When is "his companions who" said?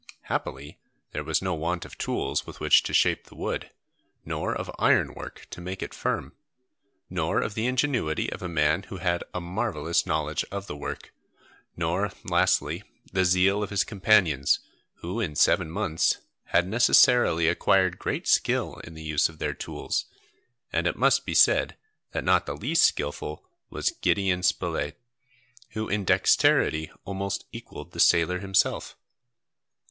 13.69-15.19